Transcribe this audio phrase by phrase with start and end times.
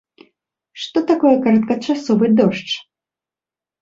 [0.83, 2.71] Што такое кароткачасовы дождж?